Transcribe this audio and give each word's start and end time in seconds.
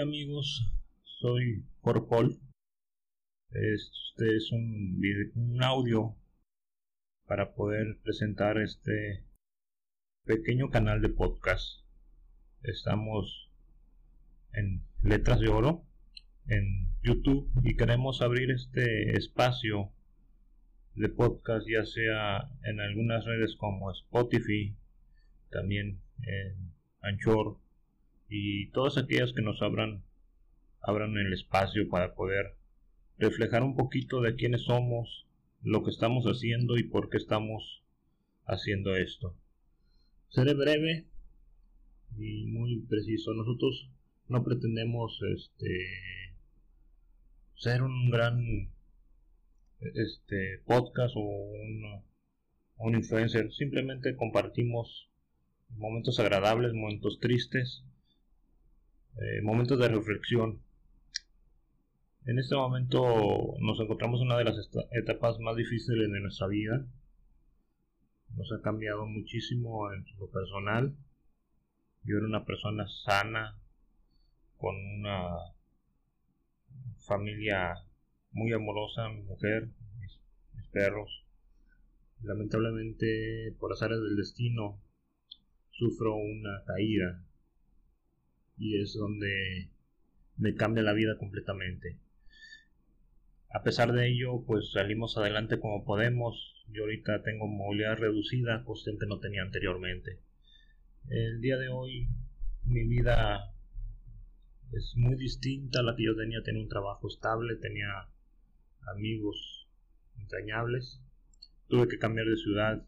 amigos, 0.00 0.70
soy 1.02 1.64
Paul. 1.82 2.38
Este 3.50 4.36
es 4.36 4.52
un, 4.52 5.00
un 5.34 5.62
audio 5.62 6.14
para 7.26 7.54
poder 7.54 7.98
presentar 8.02 8.58
este 8.58 9.24
pequeño 10.24 10.70
canal 10.70 11.00
de 11.00 11.08
podcast. 11.08 11.82
Estamos 12.62 13.50
en 14.52 14.84
Letras 15.02 15.40
de 15.40 15.48
Oro 15.48 15.84
en 16.46 16.88
YouTube 17.02 17.50
y 17.64 17.76
queremos 17.76 18.22
abrir 18.22 18.50
este 18.50 19.16
espacio 19.16 19.90
de 20.94 21.08
podcast 21.08 21.66
ya 21.68 21.84
sea 21.84 22.50
en 22.64 22.80
algunas 22.80 23.24
redes 23.24 23.56
como 23.56 23.90
Spotify, 23.90 24.76
también 25.50 26.00
en 26.22 26.72
Anchor 27.00 27.58
y 28.28 28.70
todas 28.70 28.98
aquellas 28.98 29.32
que 29.32 29.42
nos 29.42 29.62
abran 29.62 30.04
abran 30.80 31.16
el 31.16 31.32
espacio 31.32 31.88
para 31.88 32.14
poder 32.14 32.56
reflejar 33.18 33.62
un 33.62 33.74
poquito 33.74 34.20
de 34.20 34.36
quiénes 34.36 34.62
somos, 34.62 35.26
lo 35.62 35.82
que 35.82 35.90
estamos 35.90 36.24
haciendo 36.26 36.76
y 36.76 36.84
por 36.84 37.10
qué 37.10 37.16
estamos 37.16 37.82
haciendo 38.46 38.96
esto. 38.96 39.36
Seré 40.28 40.54
breve 40.54 41.08
y 42.16 42.46
muy 42.46 42.80
preciso. 42.88 43.34
Nosotros 43.34 43.90
no 44.28 44.44
pretendemos 44.44 45.20
este 45.34 46.38
ser 47.56 47.82
un 47.82 48.10
gran 48.10 48.70
este 49.80 50.58
podcast 50.66 51.14
o 51.16 51.20
un, 51.20 52.04
un 52.76 52.94
influencer. 52.94 53.52
Simplemente 53.52 54.16
compartimos 54.16 55.10
momentos 55.70 56.18
agradables, 56.20 56.72
momentos 56.72 57.18
tristes, 57.20 57.84
eh, 59.20 59.42
momentos 59.42 59.78
de 59.78 59.88
reflexión. 59.88 60.60
En 62.24 62.38
este 62.38 62.54
momento 62.54 63.56
nos 63.58 63.80
encontramos 63.80 64.20
en 64.20 64.26
una 64.26 64.38
de 64.38 64.44
las 64.44 64.70
etapas 64.92 65.40
más 65.40 65.56
difíciles 65.56 66.10
de 66.10 66.20
nuestra 66.20 66.46
vida. 66.46 66.86
Nos 68.36 68.52
ha 68.52 68.62
cambiado 68.62 69.06
muchísimo 69.06 69.92
en 69.92 70.04
lo 70.20 70.30
personal. 70.30 70.94
Yo 72.04 72.18
era 72.18 72.26
una 72.26 72.44
persona 72.44 72.86
sana, 72.86 73.58
con 74.56 74.76
una 74.76 75.30
familia 76.98 77.74
muy 78.30 78.52
amorosa, 78.52 79.08
mi 79.08 79.22
mujer, 79.22 79.68
mis, 79.98 80.20
mis 80.54 80.68
perros. 80.68 81.24
Lamentablemente, 82.22 83.54
por 83.58 83.70
las 83.70 83.82
áreas 83.82 84.00
del 84.00 84.16
destino, 84.16 84.80
sufro 85.70 86.14
una 86.14 86.62
caída 86.66 87.24
y 88.58 88.80
es 88.80 88.94
donde 88.94 89.68
me 90.36 90.54
cambia 90.54 90.82
la 90.82 90.92
vida 90.92 91.16
completamente. 91.18 91.98
A 93.50 93.62
pesar 93.62 93.92
de 93.92 94.08
ello, 94.08 94.44
pues 94.46 94.72
salimos 94.72 95.16
adelante 95.16 95.58
como 95.58 95.84
podemos. 95.84 96.64
Yo 96.70 96.82
ahorita 96.82 97.22
tengo 97.22 97.46
movilidad 97.46 97.96
reducida, 97.96 98.64
cuestión 98.64 98.98
que 98.98 99.06
no 99.06 99.20
tenía 99.20 99.42
anteriormente. 99.42 100.20
El 101.08 101.40
día 101.40 101.56
de 101.56 101.68
hoy 101.68 102.08
mi 102.64 102.86
vida 102.86 103.54
es 104.72 104.94
muy 104.96 105.16
distinta 105.16 105.82
la 105.82 105.96
que 105.96 106.04
yo 106.04 106.16
tenía. 106.16 106.42
Tenía 106.42 106.62
un 106.62 106.68
trabajo 106.68 107.08
estable, 107.08 107.56
tenía 107.56 108.08
amigos 108.94 109.66
entrañables. 110.18 111.00
Tuve 111.68 111.88
que 111.88 111.98
cambiar 111.98 112.26
de 112.26 112.36
ciudad. 112.36 112.86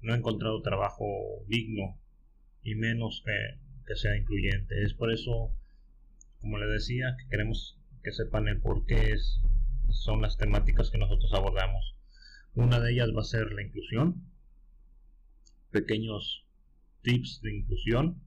No 0.00 0.14
he 0.14 0.16
encontrado 0.16 0.62
trabajo 0.62 1.04
digno 1.48 1.98
y 2.62 2.76
menos 2.76 3.22
que 3.24 3.58
sea 3.96 4.16
incluyente. 4.16 4.82
Es 4.82 4.94
por 4.94 5.12
eso, 5.12 5.54
como 6.40 6.58
le 6.58 6.66
decía, 6.66 7.16
que 7.18 7.28
queremos 7.28 7.78
que 8.02 8.12
sepan 8.12 8.48
el 8.48 8.60
por 8.60 8.84
qué 8.86 9.12
es, 9.12 9.40
son 9.90 10.22
las 10.22 10.36
temáticas 10.36 10.90
que 10.90 10.98
nosotros 10.98 11.32
abordamos. 11.34 11.94
Una 12.54 12.80
de 12.80 12.92
ellas 12.92 13.10
va 13.16 13.20
a 13.22 13.24
ser 13.24 13.52
la 13.52 13.62
inclusión, 13.62 14.26
pequeños 15.70 16.46
tips 17.02 17.40
de 17.42 17.56
inclusión 17.56 18.22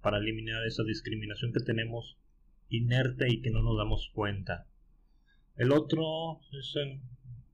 para 0.00 0.18
eliminar 0.18 0.64
esa 0.66 0.84
discriminación 0.84 1.52
que 1.52 1.60
tenemos 1.60 2.16
inerte 2.68 3.28
y 3.28 3.42
que 3.42 3.50
no 3.50 3.62
nos 3.62 3.76
damos 3.76 4.10
cuenta. 4.12 4.66
El 5.56 5.72
otro 5.72 6.40
es 6.52 6.74
en 6.76 7.02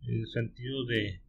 el 0.07 0.27
sentido 0.27 0.85
de 0.85 1.23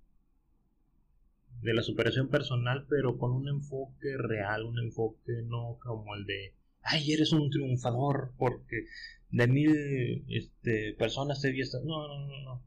de 1.64 1.74
la 1.74 1.82
superación 1.82 2.28
personal, 2.30 2.86
pero 2.90 3.18
con 3.18 3.32
un 3.32 3.48
enfoque 3.48 4.18
real, 4.18 4.66
un 4.66 4.80
enfoque 4.80 5.32
no 5.46 5.78
como 5.82 6.14
el 6.16 6.26
de, 6.26 6.56
ay, 6.82 7.14
eres 7.14 7.32
un 7.32 7.50
triunfador 7.50 8.34
porque 8.38 8.86
de 9.30 9.48
mil 9.48 10.26
este, 10.28 10.94
personas 10.94 11.42
te 11.42 11.52
vi 11.52 11.62
No, 11.86 12.08
no, 12.08 12.28
no, 12.28 12.42
no. 12.44 12.64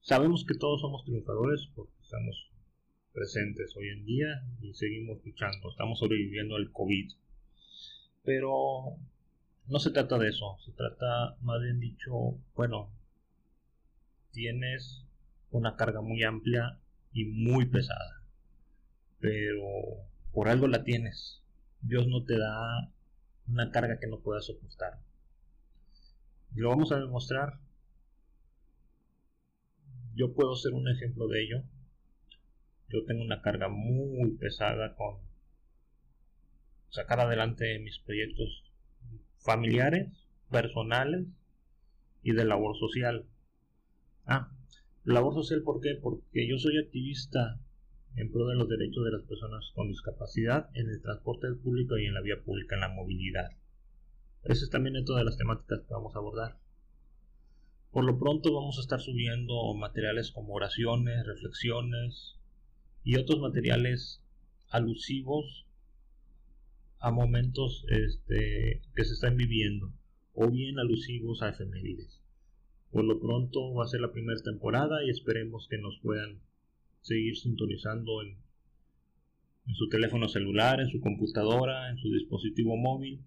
Sabemos 0.00 0.44
que 0.46 0.54
todos 0.54 0.82
somos 0.82 1.04
triunfadores 1.04 1.66
porque 1.74 1.94
estamos 2.02 2.50
presentes 3.12 3.74
hoy 3.76 3.88
en 3.88 4.04
día 4.04 4.28
y 4.60 4.74
seguimos 4.74 5.24
luchando, 5.24 5.70
estamos 5.70 5.98
sobreviviendo 5.98 6.56
al 6.56 6.70
COVID. 6.72 7.10
Pero 8.22 8.98
no 9.66 9.78
se 9.78 9.90
trata 9.90 10.18
de 10.18 10.28
eso, 10.28 10.58
se 10.64 10.72
trata 10.72 11.36
más 11.40 11.62
bien 11.62 11.80
dicho, 11.80 12.36
bueno, 12.54 12.90
tienes 14.30 15.06
una 15.50 15.76
carga 15.76 16.02
muy 16.02 16.22
amplia 16.22 16.81
y 17.12 17.24
muy 17.26 17.66
pesada. 17.66 18.22
Pero 19.20 19.62
por 20.32 20.48
algo 20.48 20.66
la 20.66 20.84
tienes. 20.84 21.42
Dios 21.80 22.06
no 22.08 22.24
te 22.24 22.38
da 22.38 22.92
una 23.48 23.70
carga 23.70 23.98
que 23.98 24.06
no 24.06 24.20
puedas 24.20 24.46
soportar. 24.46 25.00
Lo 26.54 26.68
vamos 26.68 26.92
a 26.92 26.98
demostrar. 26.98 27.58
Yo 30.14 30.34
puedo 30.34 30.54
ser 30.56 30.74
un 30.74 30.88
ejemplo 30.88 31.26
de 31.28 31.42
ello. 31.42 31.62
Yo 32.88 33.04
tengo 33.06 33.22
una 33.22 33.40
carga 33.40 33.68
muy 33.68 34.32
pesada 34.36 34.94
con 34.96 35.16
sacar 36.90 37.20
adelante 37.20 37.78
mis 37.78 37.98
proyectos 38.00 38.70
familiares, 39.38 40.08
personales 40.50 41.26
y 42.22 42.32
de 42.32 42.44
labor 42.44 42.76
social. 42.78 43.26
Ah, 44.26 44.52
Labor 45.04 45.34
social, 45.34 45.62
¿por 45.62 45.80
qué? 45.80 45.96
Porque 46.00 46.48
yo 46.48 46.58
soy 46.58 46.78
activista 46.78 47.60
en 48.14 48.30
pro 48.30 48.46
de 48.46 48.54
los 48.54 48.68
derechos 48.68 49.04
de 49.04 49.10
las 49.10 49.22
personas 49.22 49.72
con 49.74 49.88
discapacidad 49.88 50.70
en 50.74 50.88
el 50.88 51.02
transporte 51.02 51.52
público 51.54 51.98
y 51.98 52.06
en 52.06 52.14
la 52.14 52.20
vía 52.20 52.40
pública, 52.44 52.76
en 52.76 52.82
la 52.82 52.88
movilidad. 52.88 53.50
Ese 54.44 54.64
es 54.64 54.70
también 54.70 54.94
dentro 54.94 55.16
de 55.16 55.24
las 55.24 55.36
temáticas 55.36 55.80
que 55.80 55.92
vamos 55.94 56.14
a 56.14 56.18
abordar. 56.18 56.58
Por 57.90 58.04
lo 58.04 58.16
pronto 58.18 58.54
vamos 58.54 58.78
a 58.78 58.80
estar 58.80 59.00
subiendo 59.00 59.74
materiales 59.74 60.30
como 60.30 60.54
oraciones, 60.54 61.26
reflexiones 61.26 62.36
y 63.02 63.16
otros 63.16 63.40
materiales 63.40 64.22
alusivos 64.70 65.66
a 67.00 67.10
momentos 67.10 67.84
este, 67.88 68.82
que 68.94 69.04
se 69.04 69.14
están 69.14 69.36
viviendo 69.36 69.92
o 70.32 70.48
bien 70.48 70.78
alusivos 70.78 71.42
a 71.42 71.48
efemérides. 71.48 72.21
Por 72.92 73.04
lo 73.04 73.18
pronto 73.18 73.72
va 73.72 73.84
a 73.84 73.88
ser 73.88 74.02
la 74.02 74.12
primera 74.12 74.38
temporada 74.42 75.02
y 75.02 75.08
esperemos 75.08 75.66
que 75.70 75.78
nos 75.78 75.98
puedan 76.02 76.42
seguir 77.00 77.38
sintonizando 77.38 78.20
en, 78.22 78.36
su 79.74 79.88
teléfono 79.88 80.28
celular, 80.28 80.78
en 80.78 80.90
su 80.90 81.00
computadora, 81.00 81.88
en 81.88 81.96
su 81.96 82.12
dispositivo 82.12 82.76
móvil 82.76 83.24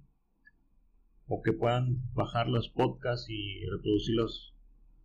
o 1.28 1.42
que 1.42 1.52
puedan 1.52 1.98
bajar 2.14 2.48
los 2.48 2.70
podcasts 2.70 3.28
y 3.30 3.66
reproducirlos 3.66 4.54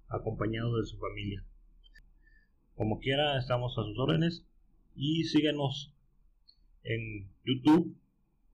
acompañados 0.08 0.78
de 0.78 0.86
su 0.86 0.98
familia. 0.98 1.42
Como 2.74 2.98
quiera, 2.98 3.38
estamos 3.38 3.78
a 3.78 3.84
sus 3.84 3.98
órdenes 3.98 4.44
y 4.94 5.24
síguenos 5.24 5.94
en 6.82 7.30
YouTube 7.46 7.96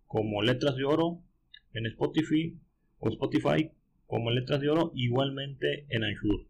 como 0.07 0.43
Letras 0.43 0.77
de 0.77 0.85
Oro, 0.85 1.21
en 1.73 1.87
Spotify 1.87 2.57
o 3.01 3.09
Spotify 3.09 3.73
como 4.07 4.31
Letras 4.31 4.61
de 4.61 4.71
Oro, 4.71 4.93
igualmente 4.95 5.87
en 5.89 6.05
Anjur. 6.05 6.47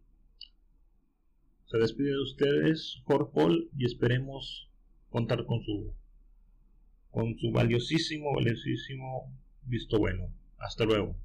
Se 1.65 1.77
despide 1.77 2.11
de 2.11 2.21
ustedes 2.21 3.01
Corpol 3.03 3.69
y 3.77 3.85
esperemos 3.85 4.69
contar 5.09 5.45
con 5.45 5.61
su 5.63 5.93
con 7.11 7.37
su 7.39 7.51
valiosísimo, 7.51 8.33
valiosísimo 8.35 9.33
visto 9.63 9.97
bueno. 9.97 10.29
Hasta 10.59 10.85
luego. 10.85 11.15